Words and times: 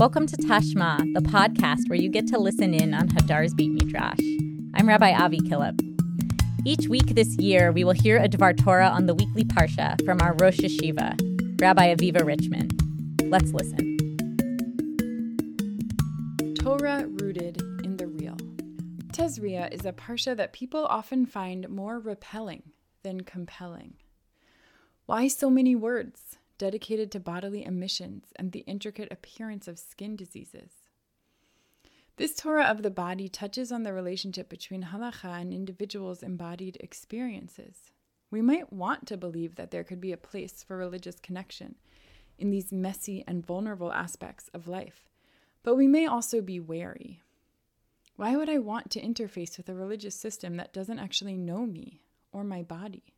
Welcome 0.00 0.26
to 0.28 0.36
Tashma, 0.38 1.12
the 1.12 1.20
podcast 1.20 1.90
where 1.90 1.98
you 1.98 2.08
get 2.08 2.26
to 2.28 2.38
listen 2.38 2.72
in 2.72 2.94
on 2.94 3.08
Hadar's 3.08 3.52
Beit 3.52 3.70
Midrash. 3.70 4.18
I'm 4.72 4.88
Rabbi 4.88 5.12
Avi 5.12 5.40
Killip. 5.40 5.78
Each 6.64 6.88
week 6.88 7.14
this 7.14 7.36
year, 7.36 7.70
we 7.70 7.84
will 7.84 7.92
hear 7.92 8.16
a 8.16 8.26
Dvar 8.26 8.56
Torah 8.56 8.88
on 8.88 9.04
the 9.04 9.12
weekly 9.12 9.44
Parsha 9.44 10.02
from 10.06 10.22
our 10.22 10.32
Rosh 10.36 10.56
Yeshiva, 10.56 11.60
Rabbi 11.60 11.94
Aviva 11.94 12.24
Richman. 12.24 12.70
Let's 13.24 13.52
listen. 13.52 13.98
Torah 16.54 17.06
rooted 17.06 17.60
in 17.84 17.98
the 17.98 18.06
real. 18.06 18.36
Tazria 19.12 19.70
is 19.70 19.84
a 19.84 19.92
Parsha 19.92 20.34
that 20.34 20.54
people 20.54 20.86
often 20.86 21.26
find 21.26 21.68
more 21.68 22.00
repelling 22.00 22.62
than 23.02 23.20
compelling. 23.20 23.96
Why 25.04 25.28
so 25.28 25.50
many 25.50 25.76
words? 25.76 26.38
Dedicated 26.60 27.10
to 27.10 27.18
bodily 27.18 27.64
emissions 27.64 28.34
and 28.36 28.52
the 28.52 28.58
intricate 28.60 29.10
appearance 29.10 29.66
of 29.66 29.78
skin 29.78 30.14
diseases. 30.14 30.72
This 32.16 32.36
Torah 32.36 32.64
of 32.66 32.82
the 32.82 32.90
body 32.90 33.30
touches 33.30 33.72
on 33.72 33.82
the 33.82 33.94
relationship 33.94 34.50
between 34.50 34.82
halacha 34.84 35.40
and 35.40 35.54
individuals' 35.54 36.22
embodied 36.22 36.76
experiences. 36.78 37.92
We 38.30 38.42
might 38.42 38.70
want 38.70 39.06
to 39.06 39.16
believe 39.16 39.54
that 39.54 39.70
there 39.70 39.84
could 39.84 40.02
be 40.02 40.12
a 40.12 40.18
place 40.18 40.62
for 40.62 40.76
religious 40.76 41.18
connection 41.18 41.76
in 42.38 42.50
these 42.50 42.72
messy 42.72 43.24
and 43.26 43.44
vulnerable 43.44 43.90
aspects 43.90 44.50
of 44.52 44.68
life, 44.68 45.08
but 45.62 45.76
we 45.76 45.86
may 45.86 46.04
also 46.04 46.42
be 46.42 46.60
wary. 46.60 47.22
Why 48.16 48.36
would 48.36 48.50
I 48.50 48.58
want 48.58 48.90
to 48.90 49.00
interface 49.00 49.56
with 49.56 49.70
a 49.70 49.74
religious 49.74 50.14
system 50.14 50.58
that 50.58 50.74
doesn't 50.74 50.98
actually 50.98 51.38
know 51.38 51.64
me 51.64 52.02
or 52.32 52.44
my 52.44 52.62
body? 52.62 53.14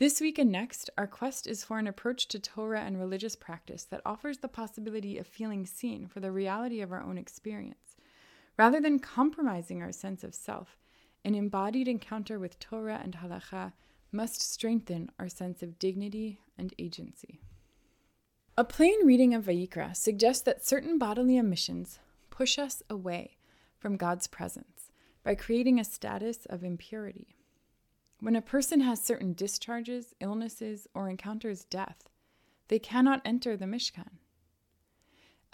This 0.00 0.18
week 0.18 0.38
and 0.38 0.50
next, 0.50 0.88
our 0.96 1.06
quest 1.06 1.46
is 1.46 1.62
for 1.62 1.78
an 1.78 1.86
approach 1.86 2.26
to 2.28 2.38
Torah 2.38 2.80
and 2.80 2.98
religious 2.98 3.36
practice 3.36 3.84
that 3.90 4.00
offers 4.06 4.38
the 4.38 4.48
possibility 4.48 5.18
of 5.18 5.26
feeling 5.26 5.66
seen 5.66 6.06
for 6.06 6.20
the 6.20 6.32
reality 6.32 6.80
of 6.80 6.90
our 6.90 7.02
own 7.02 7.18
experience. 7.18 7.96
Rather 8.56 8.80
than 8.80 8.98
compromising 8.98 9.82
our 9.82 9.92
sense 9.92 10.24
of 10.24 10.34
self, 10.34 10.78
an 11.22 11.34
embodied 11.34 11.86
encounter 11.86 12.38
with 12.38 12.58
Torah 12.58 12.98
and 13.04 13.16
halacha 13.16 13.74
must 14.10 14.40
strengthen 14.40 15.10
our 15.18 15.28
sense 15.28 15.62
of 15.62 15.78
dignity 15.78 16.40
and 16.56 16.72
agency. 16.78 17.42
A 18.56 18.64
plain 18.64 19.04
reading 19.04 19.34
of 19.34 19.44
Vayikra 19.44 19.94
suggests 19.94 20.42
that 20.44 20.64
certain 20.64 20.96
bodily 20.96 21.36
emissions 21.36 21.98
push 22.30 22.58
us 22.58 22.82
away 22.88 23.36
from 23.78 23.98
God's 23.98 24.28
presence 24.28 24.92
by 25.22 25.34
creating 25.34 25.78
a 25.78 25.84
status 25.84 26.46
of 26.46 26.64
impurity. 26.64 27.36
When 28.20 28.36
a 28.36 28.42
person 28.42 28.80
has 28.80 29.02
certain 29.02 29.32
discharges, 29.32 30.14
illnesses, 30.20 30.86
or 30.94 31.08
encounters 31.08 31.64
death, 31.64 32.10
they 32.68 32.78
cannot 32.78 33.22
enter 33.24 33.56
the 33.56 33.64
Mishkan. 33.64 34.18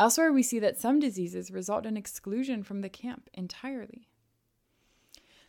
Elsewhere, 0.01 0.33
we 0.33 0.43
see 0.43 0.59
that 0.59 0.79
some 0.79 0.99
diseases 0.99 1.53
result 1.53 1.87
in 1.87 1.97
exclusion 1.97 2.65
from 2.65 2.81
the 2.81 2.89
camp 2.89 3.31
entirely. 3.33 4.09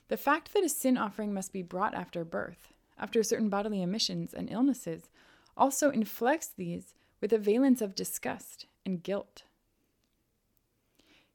The 0.09 0.15
fact 0.15 0.53
that 0.53 0.63
a 0.63 0.69
sin 0.69 0.95
offering 0.95 1.33
must 1.33 1.51
be 1.51 1.63
brought 1.63 1.95
after 1.95 2.23
birth, 2.23 2.71
after 2.99 3.23
certain 3.23 3.49
bodily 3.49 3.81
emissions 3.81 4.31
and 4.33 4.49
illnesses, 4.51 5.09
also 5.57 5.89
inflects 5.89 6.49
these 6.55 6.93
with 7.19 7.33
a 7.33 7.39
valence 7.39 7.81
of 7.81 7.95
disgust 7.95 8.67
and 8.85 9.01
guilt. 9.01 9.43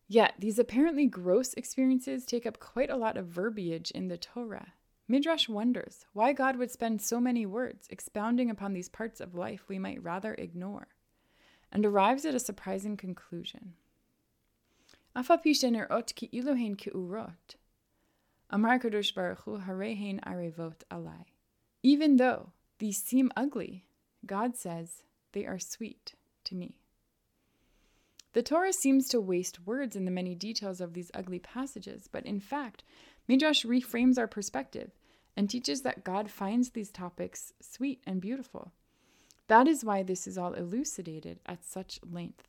Yet, 0.06 0.34
these 0.39 0.61
apparently 0.61 1.06
gross 1.06 1.55
experiences 1.55 2.24
take 2.24 2.46
up 2.46 2.61
quite 2.61 2.89
a 2.89 2.96
lot 2.96 3.17
of 3.17 3.27
verbiage 3.27 3.91
in 3.91 4.06
the 4.06 4.17
Torah 4.17 4.74
Midrash 5.08 5.48
wonders 5.48 6.06
why 6.12 6.33
God 6.33 6.56
would 6.56 6.70
spend 6.70 7.03
so 7.03 7.20
many 7.20 7.45
words 7.45 7.86
expounding 7.91 8.50
upon 8.50 8.72
these 8.72 8.89
parts 8.89 9.20
of 9.20 9.34
life 9.34 9.64
we 9.69 9.78
might 9.78 10.03
rather 10.03 10.34
ignore, 10.34 10.89
and 11.70 11.84
arrives 11.84 12.25
at 12.25 12.34
a 12.34 12.41
surprising 12.41 12.97
conclusion. 12.97 13.75
Amar 18.51 18.79
Kadosh 18.79 19.14
Baruch 19.14 19.40
Hu 19.40 19.58
Arevot 19.58 20.83
Alai. 20.90 21.24
Even 21.83 22.17
though 22.17 22.52
these 22.79 23.02
seem 23.02 23.30
ugly, 23.36 23.84
God 24.24 24.57
says 24.57 25.02
they 25.33 25.46
are 25.46 25.58
sweet 25.58 26.14
to 26.45 26.55
me. 26.55 26.79
The 28.34 28.42
Torah 28.42 28.73
seems 28.73 29.08
to 29.08 29.20
waste 29.20 29.67
words 29.67 29.95
in 29.95 30.07
the 30.07 30.11
many 30.11 30.34
details 30.34 30.80
of 30.80 30.95
these 30.95 31.11
ugly 31.13 31.39
passages, 31.39 32.08
but 32.11 32.24
in 32.24 32.40
fact, 32.40 32.83
Midrash 33.28 33.64
reframes 33.64 34.18
our 34.18 34.27
perspective 34.27 34.90
and 35.36 35.48
teaches 35.48 35.83
that 35.83 36.05
God 36.05 36.30
finds 36.30 36.70
these 36.70 36.90
topics 36.90 37.52
sweet 37.60 38.02
and 38.06 38.20
beautiful. 38.20 38.72
That 39.48 39.66
is 39.66 39.84
why 39.84 40.02
this 40.02 40.27
is 40.27 40.36
all 40.36 40.55
elucidated 40.55 41.40
at 41.46 41.64
such 41.64 42.00
length. 42.08 42.48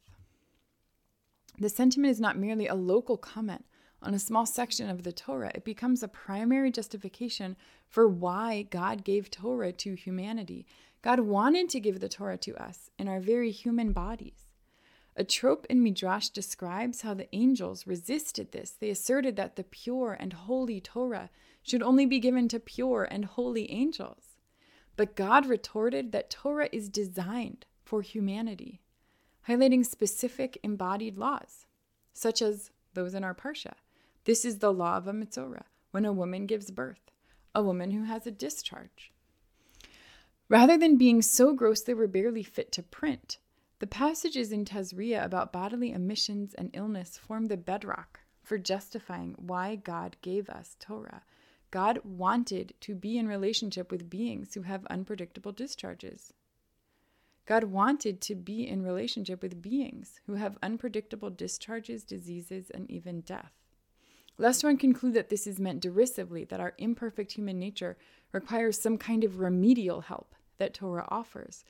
The 1.60 1.70
sentiment 1.70 2.12
is 2.12 2.20
not 2.20 2.38
merely 2.38 2.68
a 2.68 2.76
local 2.76 3.18
comment 3.18 3.66
on 4.04 4.14
a 4.14 4.20
small 4.20 4.46
section 4.46 4.90
of 4.90 5.04
the 5.04 5.14
Torah, 5.14 5.52
it 5.56 5.64
becomes 5.64 6.04
a 6.04 6.10
primary 6.10 6.72
justification 6.72 7.56
for 7.88 8.08
why 8.08 8.64
God 8.64 9.06
gave 9.06 9.32
Torah 9.32 9.72
to 9.72 9.94
humanity. 9.96 10.66
God 11.02 11.22
wanted 11.22 11.70
to 11.70 11.80
give 11.80 12.00
the 12.00 12.10
Torah 12.10 12.38
to 12.40 12.56
us 12.62 12.90
in 13.00 13.08
our 13.08 13.22
very 13.22 13.50
human 13.50 13.94
bodies. 13.94 14.43
A 15.16 15.24
trope 15.24 15.68
in 15.70 15.84
Midrash 15.84 16.30
describes 16.30 17.02
how 17.02 17.14
the 17.14 17.34
angels 17.36 17.86
resisted 17.86 18.52
this. 18.52 18.72
They 18.72 18.90
asserted 18.90 19.36
that 19.36 19.56
the 19.56 19.64
pure 19.64 20.18
and 20.20 20.34
holy 20.34 20.82
Torah 20.82 21.30
should 21.62 21.84
only 21.84 22.06
be 22.06 22.20
given 22.20 22.48
to 22.48 22.60
pure 22.60 23.08
and 23.10 23.26
holy 23.26 23.72
angels. 23.72 24.38
But 24.96 25.16
God 25.16 25.46
retorted 25.46 26.12
that 26.12 26.30
Torah 26.30 26.70
is 26.72 26.90
designed 26.90 27.66
for 27.84 28.02
humanity, 28.02 28.82
highlighting 29.48 29.86
specific 29.86 30.58
embodied 30.64 31.18
laws, 31.18 31.66
such 32.12 32.42
as 32.42 32.72
those 32.94 33.14
in 33.14 33.24
our 33.24 33.36
Parsha. 33.36 33.74
This 34.26 34.46
is 34.46 34.60
the 34.60 34.74
law 34.74 34.98
of 34.98 35.08
a 35.08 35.14
Metzora, 35.14 35.66
when 35.92 36.06
a 36.06 36.14
woman 36.14 36.48
gives 36.48 36.72
birth, 36.72 37.12
a 37.54 37.62
woman 37.62 37.92
who 37.92 38.04
has 38.04 38.26
a 38.26 38.32
discharge. 38.32 39.12
Rather 40.50 40.78
than 40.78 40.98
being 40.98 41.22
so 41.22 41.54
gross 41.54 41.82
they 41.82 41.94
were 41.94 42.08
barely 42.08 42.44
fit 42.44 42.72
to 42.72 42.84
print, 42.84 43.38
the 43.84 43.88
passages 43.88 44.54
in 44.54 44.64
Tazria 44.64 45.26
about 45.26 45.52
bodily 45.52 45.92
emissions 45.92 46.54
and 46.54 46.70
illness 46.72 47.18
form 47.18 47.48
the 47.48 47.58
bedrock 47.58 48.22
for 48.42 48.58
justifying 48.58 49.36
why 49.38 49.76
God 49.76 50.16
gave 50.22 50.50
us 50.50 50.78
Torah. 50.80 51.24
God 51.70 52.00
wanted 52.06 52.76
to 52.80 52.96
be 52.96 53.18
in 53.18 53.28
relationship 53.28 53.92
with 53.92 54.10
beings 54.10 54.54
who 54.54 54.62
have 54.62 54.86
unpredictable 54.86 55.52
discharges. 55.52 56.32
God 57.46 57.66
wanted 57.66 58.22
to 58.22 58.36
be 58.36 58.66
in 58.66 58.84
relationship 58.84 59.42
with 59.42 59.62
beings 59.62 60.22
who 60.28 60.36
have 60.36 60.58
unpredictable 60.64 61.30
discharges, 61.30 62.06
diseases, 62.06 62.72
and 62.74 62.90
even 62.90 63.20
death. 63.20 63.52
Lest 64.38 64.64
one 64.64 64.78
conclude 64.78 65.16
that 65.16 65.28
this 65.28 65.46
is 65.46 65.60
meant 65.60 65.82
derisively, 65.82 66.46
that 66.46 66.62
our 66.62 66.74
imperfect 66.78 67.34
human 67.34 67.60
nature 67.60 67.98
requires 68.32 68.80
some 68.80 68.98
kind 68.98 69.26
of 69.26 69.42
remedial 69.42 70.00
help 70.00 70.36
that 70.58 70.74
Torah 70.74 71.06
offers. 71.10 71.66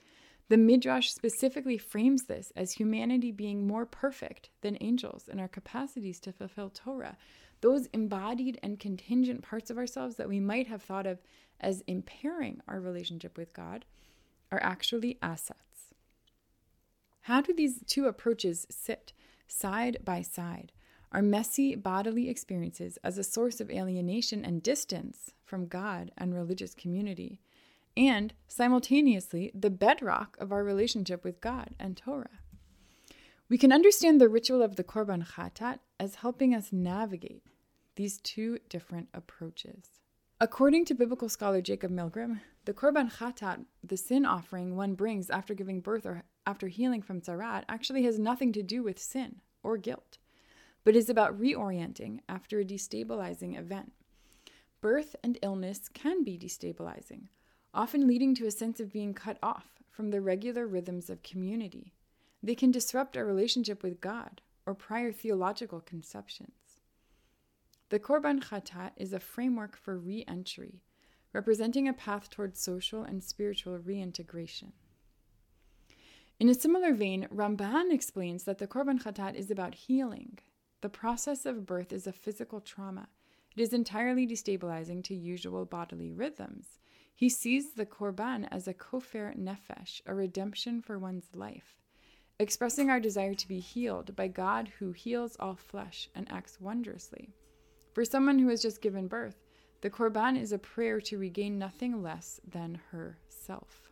The 0.49 0.57
Midrash 0.57 1.11
specifically 1.11 1.77
frames 1.77 2.23
this 2.23 2.51
as 2.55 2.73
humanity 2.73 3.31
being 3.31 3.65
more 3.65 3.85
perfect 3.85 4.49
than 4.61 4.77
angels 4.81 5.27
in 5.27 5.39
our 5.39 5.47
capacities 5.47 6.19
to 6.21 6.33
fulfill 6.33 6.69
Torah. 6.69 7.17
Those 7.61 7.87
embodied 7.87 8.59
and 8.61 8.79
contingent 8.79 9.41
parts 9.41 9.69
of 9.69 9.77
ourselves 9.77 10.17
that 10.17 10.27
we 10.27 10.39
might 10.39 10.67
have 10.67 10.83
thought 10.83 11.07
of 11.07 11.21
as 11.59 11.81
impairing 11.87 12.61
our 12.67 12.79
relationship 12.79 13.37
with 13.37 13.53
God 13.53 13.85
are 14.51 14.61
actually 14.61 15.17
assets. 15.21 15.93
How 17.21 17.39
do 17.41 17.53
these 17.53 17.81
two 17.87 18.05
approaches 18.05 18.67
sit 18.69 19.13
side 19.47 19.97
by 20.03 20.21
side? 20.21 20.73
Our 21.13 21.21
messy 21.21 21.75
bodily 21.75 22.27
experiences 22.27 22.97
as 23.03 23.17
a 23.17 23.23
source 23.23 23.61
of 23.61 23.71
alienation 23.71 24.43
and 24.43 24.61
distance 24.61 25.31
from 25.45 25.67
God 25.67 26.11
and 26.17 26.33
religious 26.33 26.73
community 26.73 27.39
and 27.95 28.33
simultaneously 28.47 29.51
the 29.53 29.69
bedrock 29.69 30.37
of 30.39 30.51
our 30.51 30.63
relationship 30.63 31.23
with 31.23 31.41
God 31.41 31.75
and 31.79 31.95
Torah. 31.95 32.39
We 33.49 33.57
can 33.57 33.71
understand 33.71 34.19
the 34.19 34.29
ritual 34.29 34.61
of 34.61 34.77
the 34.77 34.83
Korban 34.83 35.27
Chatat 35.33 35.79
as 35.99 36.15
helping 36.15 36.55
us 36.55 36.71
navigate 36.71 37.43
these 37.95 38.17
two 38.19 38.59
different 38.69 39.09
approaches. 39.13 39.99
According 40.41 40.85
to 40.85 40.95
biblical 40.95 41.29
scholar 41.29 41.61
Jacob 41.61 41.91
Milgrom, 41.91 42.41
the 42.65 42.73
Korban 42.73 43.11
Chatat, 43.13 43.65
the 43.83 43.97
sin 43.97 44.25
offering 44.25 44.75
one 44.75 44.95
brings 44.95 45.29
after 45.29 45.53
giving 45.53 45.79
birth 45.79 46.05
or 46.05 46.23
after 46.45 46.67
healing 46.67 47.01
from 47.01 47.21
tzaraat, 47.21 47.63
actually 47.69 48.03
has 48.03 48.17
nothing 48.17 48.51
to 48.53 48.63
do 48.63 48.83
with 48.83 48.99
sin 48.99 49.41
or 49.61 49.77
guilt, 49.77 50.17
but 50.83 50.95
is 50.95 51.09
about 51.09 51.39
reorienting 51.39 52.19
after 52.27 52.59
a 52.59 52.65
destabilizing 52.65 53.57
event. 53.57 53.93
Birth 54.81 55.15
and 55.23 55.37
illness 55.41 55.87
can 55.93 56.23
be 56.23 56.37
destabilizing, 56.37 57.27
often 57.73 58.07
leading 58.07 58.35
to 58.35 58.45
a 58.45 58.51
sense 58.51 58.79
of 58.79 58.93
being 58.93 59.13
cut 59.13 59.37
off 59.41 59.81
from 59.89 60.09
the 60.09 60.21
regular 60.21 60.67
rhythms 60.67 61.09
of 61.09 61.23
community. 61.23 61.93
They 62.41 62.55
can 62.55 62.71
disrupt 62.71 63.17
our 63.17 63.25
relationship 63.25 63.83
with 63.83 64.01
God 64.01 64.41
or 64.65 64.73
prior 64.73 65.11
theological 65.11 65.79
conceptions. 65.79 66.81
The 67.89 67.99
Korban 67.99 68.43
Chatat 68.43 68.91
is 68.97 69.13
a 69.13 69.19
framework 69.19 69.77
for 69.77 69.97
re 69.97 70.25
entry, 70.27 70.81
representing 71.31 71.87
a 71.87 71.93
path 71.93 72.29
towards 72.29 72.59
social 72.59 73.03
and 73.03 73.23
spiritual 73.23 73.77
reintegration. 73.77 74.73
In 76.39 76.49
a 76.49 76.53
similar 76.53 76.93
vein, 76.93 77.27
Ramban 77.33 77.93
explains 77.93 78.43
that 78.43 78.57
the 78.57 78.67
Korban 78.67 79.01
Chatat 79.01 79.35
is 79.35 79.51
about 79.51 79.75
healing. 79.75 80.39
The 80.81 80.89
process 80.89 81.45
of 81.45 81.65
birth 81.65 81.93
is 81.93 82.07
a 82.07 82.11
physical 82.11 82.59
trauma. 82.59 83.07
It 83.55 83.61
is 83.61 83.73
entirely 83.73 84.27
destabilizing 84.27 85.03
to 85.05 85.15
usual 85.15 85.65
bodily 85.65 86.11
rhythms. 86.11 86.79
He 87.15 87.29
sees 87.29 87.73
the 87.73 87.85
Korban 87.85 88.47
as 88.51 88.67
a 88.67 88.73
kofer 88.73 89.37
nefesh, 89.37 90.01
a 90.05 90.15
redemption 90.15 90.81
for 90.81 90.97
one's 90.97 91.35
life, 91.35 91.77
expressing 92.39 92.89
our 92.89 92.99
desire 92.99 93.35
to 93.35 93.47
be 93.47 93.59
healed 93.59 94.15
by 94.15 94.27
God 94.27 94.71
who 94.79 94.91
heals 94.91 95.37
all 95.39 95.55
flesh 95.55 96.09
and 96.15 96.29
acts 96.31 96.59
wondrously. 96.59 97.29
For 97.93 98.03
someone 98.03 98.39
who 98.39 98.49
has 98.49 98.61
just 98.61 98.81
given 98.81 99.07
birth, 99.07 99.43
the 99.81 99.89
Korban 99.89 100.41
is 100.41 100.51
a 100.51 100.57
prayer 100.57 100.99
to 101.01 101.17
regain 101.17 101.59
nothing 101.59 102.01
less 102.01 102.39
than 102.49 102.79
herself. 102.91 103.91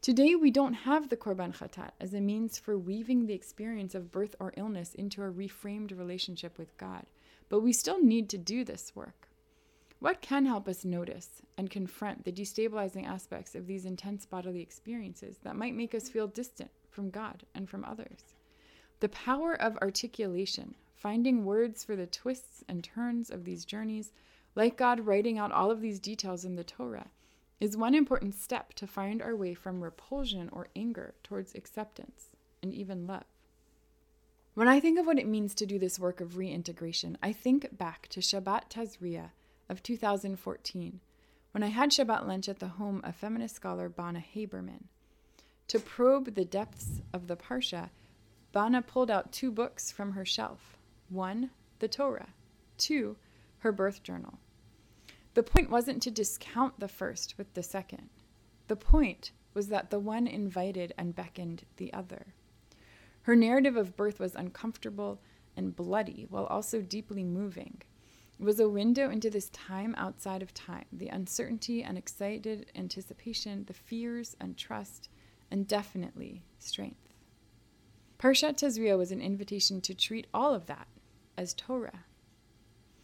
Today, 0.00 0.36
we 0.36 0.50
don't 0.50 0.74
have 0.74 1.08
the 1.08 1.16
Korban 1.16 1.52
Chatat 1.54 1.90
as 2.00 2.14
a 2.14 2.20
means 2.20 2.58
for 2.58 2.78
weaving 2.78 3.26
the 3.26 3.34
experience 3.34 3.94
of 3.94 4.12
birth 4.12 4.36
or 4.38 4.54
illness 4.56 4.94
into 4.94 5.22
a 5.22 5.32
reframed 5.32 5.98
relationship 5.98 6.56
with 6.56 6.76
God, 6.78 7.06
but 7.48 7.60
we 7.60 7.72
still 7.72 8.00
need 8.00 8.28
to 8.30 8.38
do 8.38 8.64
this 8.64 8.94
work. 8.94 9.28
What 9.98 10.20
can 10.20 10.44
help 10.44 10.68
us 10.68 10.84
notice 10.84 11.42
and 11.56 11.70
confront 11.70 12.24
the 12.24 12.32
destabilizing 12.32 13.06
aspects 13.06 13.54
of 13.54 13.66
these 13.66 13.86
intense 13.86 14.26
bodily 14.26 14.60
experiences 14.60 15.38
that 15.42 15.56
might 15.56 15.74
make 15.74 15.94
us 15.94 16.10
feel 16.10 16.26
distant 16.26 16.70
from 16.90 17.08
God 17.08 17.44
and 17.54 17.68
from 17.68 17.82
others? 17.84 18.34
The 19.00 19.08
power 19.08 19.54
of 19.54 19.78
articulation, 19.78 20.74
finding 20.94 21.44
words 21.46 21.82
for 21.82 21.96
the 21.96 22.06
twists 22.06 22.62
and 22.68 22.84
turns 22.84 23.30
of 23.30 23.44
these 23.44 23.64
journeys, 23.64 24.12
like 24.54 24.76
God 24.76 25.00
writing 25.00 25.38
out 25.38 25.52
all 25.52 25.70
of 25.70 25.80
these 25.80 25.98
details 25.98 26.44
in 26.44 26.56
the 26.56 26.64
Torah, 26.64 27.08
is 27.58 27.76
one 27.76 27.94
important 27.94 28.34
step 28.34 28.74
to 28.74 28.86
find 28.86 29.22
our 29.22 29.34
way 29.34 29.54
from 29.54 29.82
repulsion 29.82 30.50
or 30.52 30.68
anger 30.76 31.14
towards 31.22 31.54
acceptance 31.54 32.26
and 32.62 32.74
even 32.74 33.06
love. 33.06 33.24
When 34.52 34.68
I 34.68 34.80
think 34.80 34.98
of 34.98 35.06
what 35.06 35.18
it 35.18 35.26
means 35.26 35.54
to 35.54 35.66
do 35.66 35.78
this 35.78 35.98
work 35.98 36.20
of 36.20 36.36
reintegration, 36.36 37.16
I 37.22 37.32
think 37.32 37.76
back 37.78 38.08
to 38.08 38.20
Shabbat 38.20 38.68
Tazria 38.70 39.30
of 39.68 39.82
2014, 39.82 41.00
when 41.52 41.62
I 41.62 41.68
had 41.68 41.90
Shabbat 41.90 42.26
lunch 42.26 42.48
at 42.48 42.58
the 42.58 42.68
home 42.68 43.00
of 43.04 43.16
feminist 43.16 43.56
scholar 43.56 43.88
Bonna 43.88 44.22
Haberman. 44.22 44.84
To 45.68 45.80
probe 45.80 46.34
the 46.34 46.44
depths 46.44 47.00
of 47.12 47.26
the 47.26 47.36
Parsha, 47.36 47.90
Bonna 48.52 48.82
pulled 48.82 49.10
out 49.10 49.32
two 49.32 49.50
books 49.50 49.90
from 49.90 50.12
her 50.12 50.24
shelf 50.24 50.76
one, 51.08 51.50
the 51.78 51.88
Torah, 51.88 52.28
two, 52.78 53.16
her 53.58 53.72
birth 53.72 54.02
journal. 54.02 54.38
The 55.34 55.42
point 55.42 55.70
wasn't 55.70 56.02
to 56.02 56.10
discount 56.10 56.80
the 56.80 56.88
first 56.88 57.36
with 57.36 57.52
the 57.54 57.62
second. 57.62 58.08
The 58.68 58.76
point 58.76 59.32
was 59.54 59.68
that 59.68 59.90
the 59.90 59.98
one 59.98 60.26
invited 60.26 60.92
and 60.98 61.14
beckoned 61.14 61.64
the 61.76 61.92
other. 61.92 62.34
Her 63.22 63.36
narrative 63.36 63.76
of 63.76 63.96
birth 63.96 64.20
was 64.20 64.34
uncomfortable 64.34 65.20
and 65.56 65.74
bloody, 65.74 66.26
while 66.28 66.46
also 66.46 66.80
deeply 66.80 67.24
moving. 67.24 67.82
Was 68.38 68.60
a 68.60 68.68
window 68.68 69.08
into 69.10 69.30
this 69.30 69.48
time 69.48 69.94
outside 69.96 70.42
of 70.42 70.52
time 70.52 70.84
the 70.92 71.08
uncertainty 71.08 71.82
and 71.82 71.96
excited 71.96 72.70
anticipation, 72.74 73.64
the 73.64 73.72
fears 73.72 74.36
and 74.38 74.58
trust, 74.58 75.08
and 75.50 75.66
definitely 75.66 76.42
strength. 76.58 77.14
Parshat 78.18 78.56
Tazria 78.56 78.98
was 78.98 79.10
an 79.10 79.22
invitation 79.22 79.80
to 79.82 79.94
treat 79.94 80.26
all 80.34 80.54
of 80.54 80.66
that 80.66 80.86
as 81.38 81.54
Torah. 81.54 82.04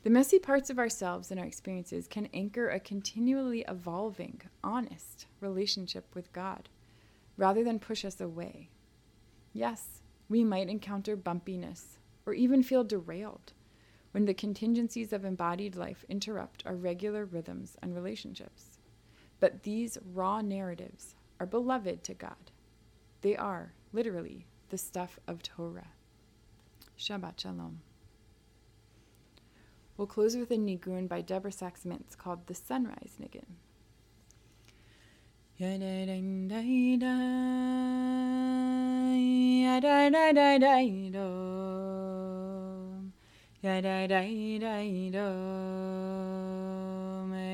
The 0.02 0.10
messy 0.10 0.38
parts 0.38 0.68
of 0.68 0.78
ourselves 0.78 1.30
and 1.30 1.40
our 1.40 1.46
experiences 1.46 2.08
can 2.08 2.28
anchor 2.34 2.68
a 2.68 2.80
continually 2.80 3.64
evolving, 3.68 4.42
honest 4.62 5.26
relationship 5.40 6.14
with 6.14 6.32
God 6.32 6.68
rather 7.36 7.64
than 7.64 7.78
push 7.78 8.04
us 8.04 8.20
away. 8.20 8.68
Yes, 9.52 10.02
we 10.28 10.44
might 10.44 10.68
encounter 10.68 11.16
bumpiness 11.16 11.98
or 12.26 12.34
even 12.34 12.62
feel 12.62 12.84
derailed 12.84 13.52
when 14.12 14.26
the 14.26 14.34
contingencies 14.34 15.12
of 15.12 15.24
embodied 15.24 15.74
life 15.74 16.04
interrupt 16.08 16.64
our 16.64 16.74
regular 16.74 17.24
rhythms 17.24 17.76
and 17.82 17.94
relationships. 17.94 18.78
But 19.40 19.64
these 19.64 19.98
raw 20.14 20.40
narratives 20.40 21.14
are 21.40 21.46
beloved 21.46 22.04
to 22.04 22.14
God. 22.14 22.52
They 23.22 23.36
are, 23.36 23.72
literally, 23.92 24.46
the 24.68 24.78
stuff 24.78 25.18
of 25.26 25.42
Torah. 25.42 25.88
Shabbat 26.98 27.40
Shalom. 27.40 27.80
We'll 29.96 30.06
close 30.06 30.36
with 30.36 30.50
a 30.50 30.56
nigun 30.56 31.08
by 31.08 31.20
Deborah 31.20 31.52
Sacks 31.52 31.84
Mintz 31.84 32.16
called 32.16 32.46
The 32.46 32.54
Sunrise 32.54 33.16
Nigun. 33.20 33.44
Ya 43.62 43.78
da 43.80 44.06
da 44.08 44.20
da 44.58 44.58
da 44.58 44.82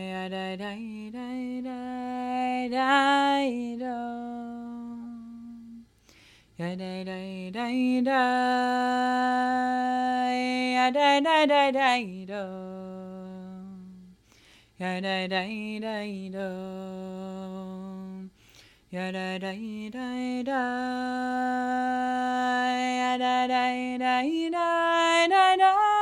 ya 0.08 0.28
da 0.30 0.56
da 0.56 0.74
da 2.06 2.12
da 2.16 2.68
do 3.76 3.84
ya 6.58 6.76
da 6.76 7.04
da 7.04 7.18
da 15.80 16.32
do 16.32 16.42
ya 18.90 19.10
da 19.12 19.28
da 19.38 19.44
da 19.44 20.42
da 20.42 20.64
ya 22.80 23.12
da 23.18 23.46
da 23.46 23.98
da 23.98 23.98
da 23.98 24.22
da 25.28 25.56
da 25.56 25.97